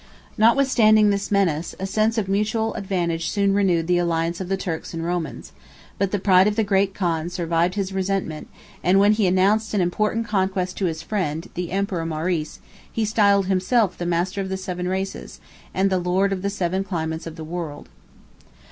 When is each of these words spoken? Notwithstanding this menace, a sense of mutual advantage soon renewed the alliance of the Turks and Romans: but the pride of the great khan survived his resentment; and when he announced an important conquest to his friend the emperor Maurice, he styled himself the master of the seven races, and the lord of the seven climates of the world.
Notwithstanding 0.35 1.11
this 1.11 1.29
menace, 1.31 1.75
a 1.79 1.85
sense 1.85 2.17
of 2.17 2.27
mutual 2.27 2.73
advantage 2.73 3.29
soon 3.29 3.53
renewed 3.53 3.85
the 3.85 3.99
alliance 3.99 4.41
of 4.41 4.49
the 4.49 4.57
Turks 4.57 4.95
and 4.95 5.05
Romans: 5.05 5.51
but 5.99 6.09
the 6.09 6.17
pride 6.17 6.47
of 6.47 6.55
the 6.55 6.63
great 6.63 6.95
khan 6.95 7.29
survived 7.29 7.75
his 7.75 7.93
resentment; 7.93 8.47
and 8.83 8.99
when 8.99 9.11
he 9.11 9.27
announced 9.27 9.75
an 9.75 9.79
important 9.81 10.25
conquest 10.27 10.75
to 10.77 10.85
his 10.85 11.03
friend 11.03 11.51
the 11.53 11.71
emperor 11.71 12.03
Maurice, 12.03 12.59
he 12.91 13.05
styled 13.05 13.45
himself 13.45 13.95
the 13.95 14.07
master 14.07 14.41
of 14.41 14.49
the 14.49 14.57
seven 14.57 14.87
races, 14.87 15.39
and 15.71 15.91
the 15.91 15.99
lord 15.99 16.33
of 16.33 16.41
the 16.41 16.49
seven 16.49 16.83
climates 16.83 17.27
of 17.27 17.35
the 17.35 17.43
world. 17.43 17.87